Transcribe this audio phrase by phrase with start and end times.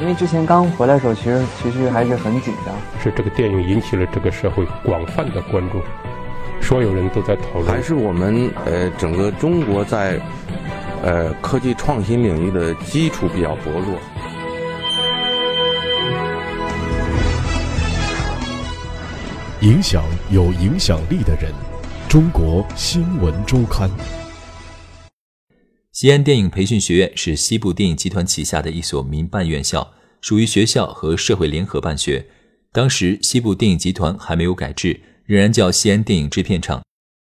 [0.00, 2.74] 因为之前刚回来的时候，其实其实还是很紧张。
[3.02, 5.80] 是这个电影引起了这个社会广泛的关注，
[6.60, 7.66] 所有人都在讨论。
[7.66, 10.20] 还是我们呃整个中国在
[11.02, 13.98] 呃科技创新领域的基础比较薄弱。
[19.62, 21.50] 影响有影响力的人，
[22.06, 23.90] 中国新闻周刊。
[25.90, 32.26] 西安电影培训学院是西部电影集团旗下的一所民办院校，属于学校和社会联合办学。
[32.72, 36.82] 当时西部电影集团还没有改制，仍然叫西安电影制片厂，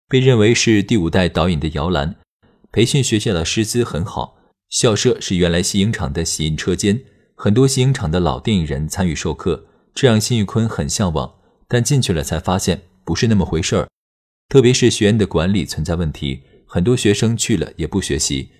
[0.08, 2.16] 被认为是第五代导演的摇篮。
[2.72, 7.00] 培训学校的师资很好，校舍是原来西影厂的洗印车间，
[7.34, 11.34] 很多西影厂的老电影人参与授课，这让辛玉坤很向往。
[11.68, 13.88] 但进去了才发现不是那么回事儿，
[14.48, 16.42] 特别是学院的管理存在问题。
[16.66, 18.50] 很多学生去了也不学习，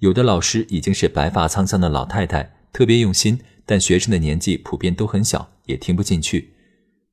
[0.00, 6.52] 有的老师已经是白发苍苍的老太太，特别用心，但学生的年纪普遍都很小，也听不进去。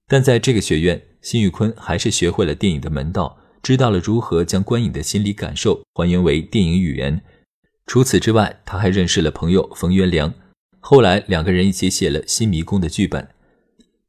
[0.07, 7.21] 但在这个学院，辛玉坤还是学会了电影的门道，知道了如何将观影的心理感受还原为电影语言。
[7.87, 10.33] 除此之外，他还认识了朋友冯元良，
[10.79, 13.27] 后来两个人一起写了《新迷宫》的剧本。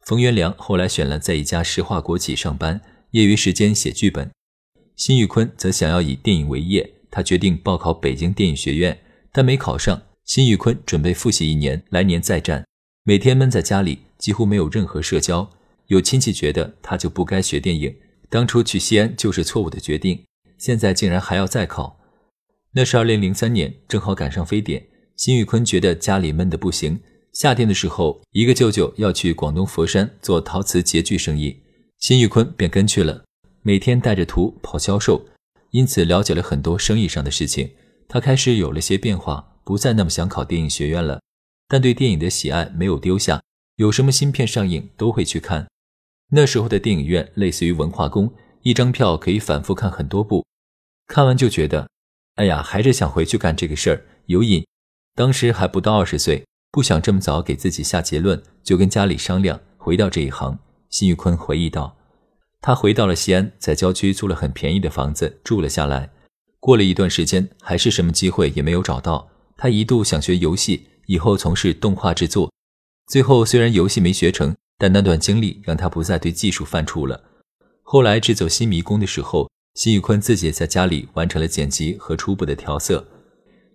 [0.01, 2.81] 冯元良后来选了在一家石化国企上班，
[3.13, 4.31] 业余时间写剧本。
[4.97, 9.01] 辛玉坤则想要以电影为业，他决定报考北京电影学院，
[9.33, 10.03] 但没考上。
[10.25, 12.65] 辛玉坤准备复习一年，来年再战。
[13.05, 15.51] 每天闷在家里，几乎没有任何社交。
[15.89, 17.95] 有亲戚觉得他就不该学电影，
[18.31, 20.25] 当初去西安就是错误的决定，
[20.57, 21.99] 现在竟然还要再考。
[22.75, 24.87] 那是二零零三年，正好赶上非典。
[25.17, 27.01] 辛玉坤觉得家里闷得不行，
[27.35, 31.61] 夏天的时候，一个舅舅要去广东佛山做陶瓷洁具生意，
[31.99, 33.25] 辛玉坤便跟去了。
[33.63, 35.27] 每天带着图跑销售，
[35.73, 37.73] 因此了解了很多生意上的事情。
[38.09, 41.21] 他开始有了些变化，不再那么想考电影学院了，
[41.69, 43.41] 但对电影的喜爱没有丢下。
[43.77, 45.67] 有什么新片上映都会去看。
[46.31, 50.45] 那时候的电影院类似于文化宫，一张票可以反复看很多部，
[51.07, 51.89] 看完就觉得，
[52.37, 54.65] 哎呀，还是想回去干这个事儿，有瘾。
[55.15, 60.59] 当时还不到二十岁，不想这么早给自己下结论，就跟家里商量回到这一行。
[60.91, 61.97] 辛玉坤回忆道。
[62.61, 66.11] 他回到了西安，在郊区租了很便宜的房子住了下来。
[66.61, 69.32] 过了一段时间，还是什么机会也没有找到。
[69.63, 72.53] 他一度想学游戏，以后从事动画制作。
[73.07, 77.23] 最后虽然游戏没学成，但那段经历让他不再对技术犯怵了。
[77.85, 83.07] 后来制作《新迷宫》的时候，辛宇坤自己在家里完成了剪辑和初步的调色。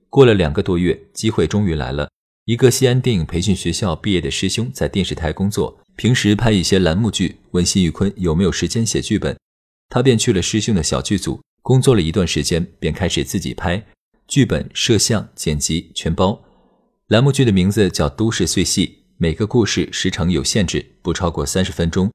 [0.10, 2.10] 过了两个多月，机会终于来了。
[2.44, 5.80] 一个西安电影培训学校毕业的师兄在电视台工作。
[5.96, 9.40] 平时拍一些栏目剧，问辛宇坤有没有时间写剧本，
[9.88, 13.82] 他便去了师兄的小剧组工作了一段时间，便开始自己拍
[14.28, 16.44] 剧本、摄像、剪辑全包。
[17.08, 22.12] 栏目剧的名字叫《都市碎戏》，每个故事时长有限制，不超过三十分钟，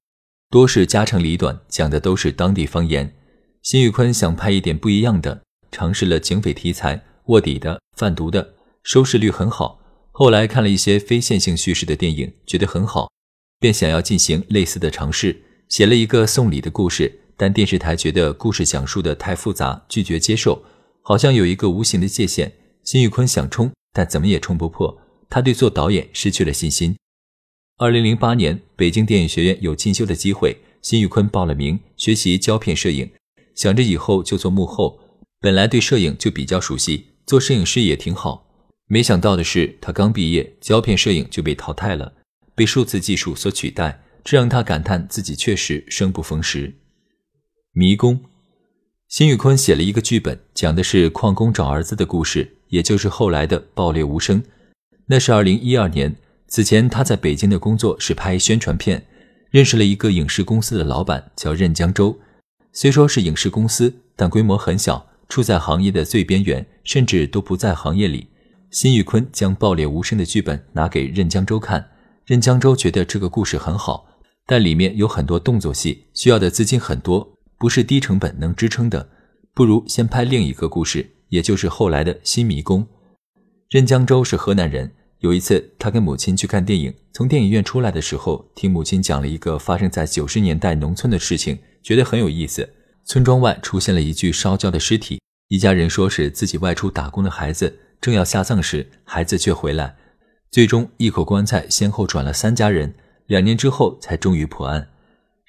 [0.51, 3.15] 多是家长里短，讲的都是当地方言。
[3.63, 9.81] 辛宇坤想拍一点不一样的，尝试了警匪题材、卧底的、贩毒的，收视率很好。
[10.11, 13.11] 后来看了一些非线性叙事的电影，觉得很好。
[13.59, 20.63] 便想要进行类似的尝试，写了一个送礼的故事，但电视台觉得故事讲述的太复杂，拒绝接受。
[21.03, 22.53] 好像有一个无形的界限，
[22.85, 24.99] 辛玉坤想冲，但怎么也冲不破。
[25.29, 26.97] 他对做导演失去了信心。
[27.79, 33.11] 二零零八年，北京电影学院有进修的机会，辛玉坤报了名，学习胶片摄影，
[33.55, 35.01] 想着以后就做幕后。
[35.41, 38.47] 本来对摄影就比较熟悉，做摄影师也挺好。
[38.87, 42.13] 没想到的是，他刚毕业，胶片摄影就被淘汰了。
[42.55, 46.75] 被数字技术所取代，这让他感叹自己确实生不逢时。
[47.73, 48.23] 迷宫，
[49.13, 54.43] 辛玉坤写了一个剧本，讲的是矿工找儿子的故事，也就是后来的《爆裂无声》。
[55.05, 56.17] 那是二零一二年，
[56.49, 59.05] 此前他在北京的工作是拍宣传片，
[59.51, 62.19] 认识了一个影视公司的老板，叫任江洲。
[62.73, 68.29] 虽说是影视公司，但规模很小，处在行业的最边缘，甚至都不在行业里。
[68.71, 71.91] 辛玉坤将《爆裂无声》的剧本拿给任江洲看。
[72.25, 74.07] 任江洲觉得这个故事很好，
[74.47, 79.09] 但里面有很多动作戏，需要的资金很多，不是低成本能支撑的，
[79.55, 82.85] 不如先拍另一个故事，也就是后来的新迷宫。
[83.71, 92.69] 任江洲是河南人，有一次他跟母亲去看电影，从电影院出来的时候，听母亲讲了一个发生在九十年代农村的事情，觉得很有意思。
[93.05, 99.95] 村庄外出现了一具烧焦的尸体，一家人说是自己外出打工的孩子，正要下葬时，孩子却回来。
[100.51, 102.93] 最终，一口棺材先后转了三家人，
[103.29, 104.89] 两年之后才终于破案。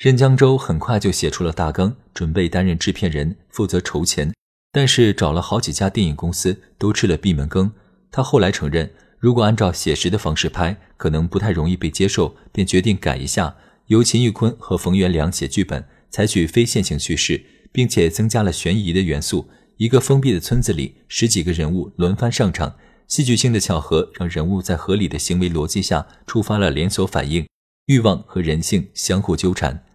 [0.04, 4.34] 任江洲很快就写出了大纲，准备担任制片人，负责筹钱。
[4.70, 7.72] 但是找了好几家电影公司，都吃了闭门羹。
[8.12, 13.56] 他后来承认，如果按照写实的方式拍，可能不太容易被接受，便决定改一下，
[13.88, 17.42] 由秦玉坤和冯元良写剧本，采取非线性叙事，
[17.72, 19.48] 并且增加了悬疑的元素。
[19.78, 22.76] 一个封闭的村子里，十几个人物轮番上场，
[23.08, 27.48] 戏剧性的巧合让人物在合理的行为逻辑下触发了连锁反应，
[27.86, 29.86] 欲望和人性相互纠缠。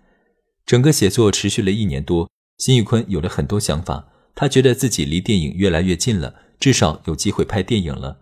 [0.68, 8.18] 整个写作持续了一年多，辛玉坤有了很多想法，他觉得自己离电影越来越近了，至少有机会拍电影了。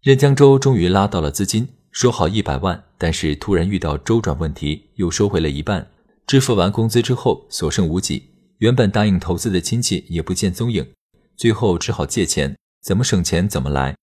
[0.00, 5.90] 任江洲终于拉到了资金，说好一百万，但是突然遇到周转问题，又收回了一半。
[6.28, 8.22] 支付完工资之后，所剩无几。
[8.58, 10.92] 原本答应投资的亲戚也不见踪影，
[11.36, 13.96] 最后只好借钱，怎么省钱怎么来。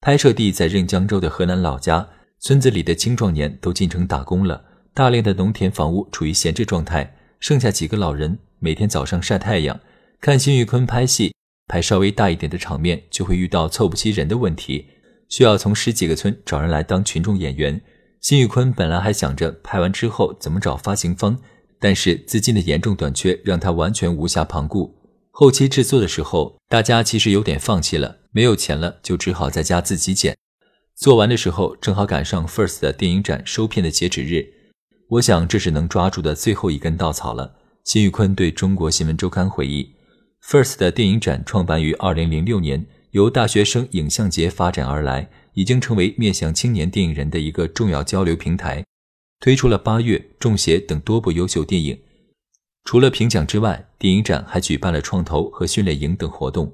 [0.00, 2.08] 拍摄地在任江州的河南老家，
[2.38, 4.64] 村子里的青壮年都进城打工了，
[4.94, 7.15] 大量的农田房屋处于闲置状态，
[7.46, 9.78] 剩下几个老人每天早上晒太阳。
[10.20, 11.32] 看辛玉坤拍戏，
[11.68, 14.86] 拍稍微大一点的场面就会遇到凑不齐人的问题，
[15.28, 17.80] 需要从十几个村找人来当群众演员。
[18.20, 21.38] 辛玉坤本来还想着拍完之后怎么找发行方。
[21.78, 24.92] 但是资金的严重短缺让他完全无暇旁顾。
[25.30, 30.36] 后期制作的时候，大家其实有点放弃了，没有钱了就只好在家自己剪。
[30.96, 34.52] 做完的时候正好赶上 First 的电影展收片的截止日，
[35.08, 37.54] 我想这是能抓住的最后一根稻草了。
[37.84, 39.94] 辛玉坤对中国新闻周刊回忆
[40.42, 48.84] ：“First 的电影展创办于2006年，由大学生影像节发展而来，已经成为面向青年电影人的一个重要交流平台。”
[49.38, 52.00] 推出了《八月》《中邪》等多部优秀电影。
[52.82, 56.72] 除了评奖之外，电影展还举办了创投和训练营等活动。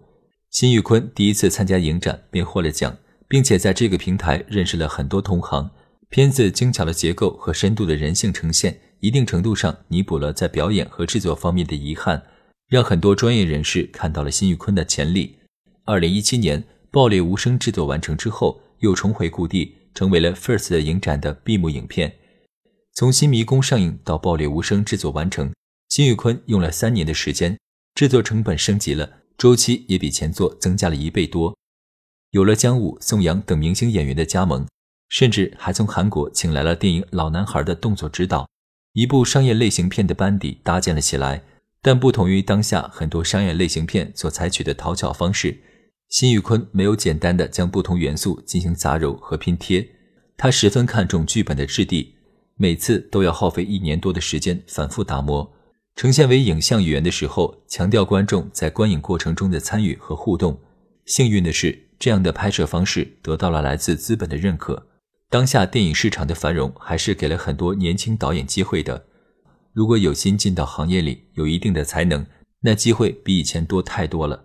[0.51, 2.97] 辛玉坤第一次参加影展便获了奖，
[3.29, 5.71] 并且在这个平台认识了很多同行。
[6.13, 12.23] 片子精巧的结构和深度的人性呈现，一定程度上弥补了在表演和制作方面的遗憾，
[12.69, 15.39] 让很多专业人士看到了辛玉坤的潜力。
[15.87, 22.15] 二零一七年，《爆裂无声》制作完成之后，又重回故地，成为了 First 影展的闭幕影片。
[22.93, 25.51] 从《新迷宫》上映到《爆裂无声》制作完成，
[25.89, 27.57] 辛玉坤用了三年的时间，
[27.95, 31.57] 制作成本升级了，周期也比前作增加了一倍多。
[32.33, 34.67] 有了姜武、宋阳等明星演员的加盟，
[35.13, 38.49] 甚至还从韩国请来了电影《老男孩》的动作指导，
[38.95, 41.45] 一部商业类型片的班底搭建了起来。
[41.83, 45.59] 但不同于当下很多商业类型片所采取的讨巧方式，
[46.09, 49.87] 辛玉坤没有简单的将不同元素进行杂糅和拼贴，
[50.39, 52.15] 他十分看重剧本的质地。
[52.57, 55.53] 每次都要耗费一年多的时间反复打磨，
[55.95, 60.59] 呈现为影像语言的时候，强调观众在观影过程中的参与和互动。
[61.05, 64.87] 幸运的是，这样的拍摄方式得到了来自资本的认可。
[65.33, 69.07] 当下电影市场的繁荣，还是给了很多年轻导演机会的。
[69.73, 72.27] 如果有心进到行业里，有一定的才能，
[72.61, 74.45] 那机会比以前多太多了。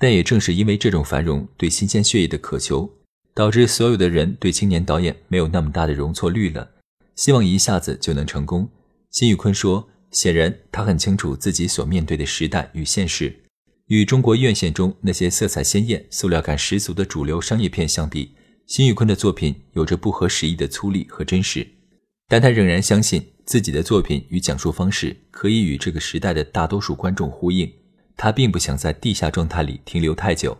[0.00, 2.90] 但也正是因为这种繁荣对新鲜血液的渴求，
[3.36, 6.68] 导致所有的人对青年导演没有那么大的容错率了。
[7.14, 8.68] 希望一下子就能成功，
[9.12, 13.44] 辛宇坤说：“显然，他很清楚自己所面对的时代与现实。
[13.86, 18.34] 与中国院线中那些色彩鲜艳、塑料感十足的主流商业片相比，
[18.70, 21.66] 辛宇坤的作品有着不合时宜的粗粝和真实。
[22.28, 27.68] 但他仍然相信自己的作品与讲述方式可以与这个时代的大多数观众呼应。
[28.16, 30.56] 他并不想在地下状态里停留太久。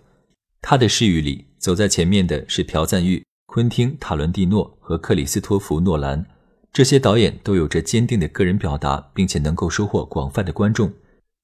[0.60, 6.26] 他的视域里，走在前面的是朴赞玉、昆汀·塔伦蒂诺和克里斯托弗·诺兰。”
[6.74, 10.92] 这些导演都有着坚定的个人表达，并且能够收获广泛的观众。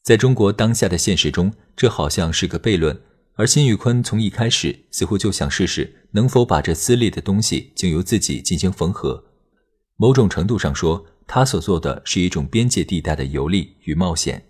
[0.03, 3.01] 在中国当下的现实中，这好像是个悖论。
[3.37, 9.23] 而辛宇坤从一开始似乎就想试试能否把这撕裂的东西经由自己进行缝合。
[9.97, 14.43] 某种程度上说，他所做的是一种边界地带的游历与冒险。